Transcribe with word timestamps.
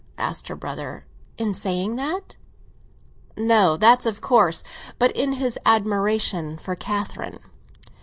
asked 0.17 0.47
her 0.47 0.55
brother. 0.55 1.05
"In 1.37 1.53
saying 1.53 1.95
that?" 1.97 2.35
"No; 3.37 3.77
that's 3.77 4.07
of 4.07 4.19
course. 4.19 4.63
But 4.97 5.11
in 5.15 5.33
his 5.33 5.59
admiration 5.63 6.57
for 6.57 6.75
Catherine?" 6.75 7.37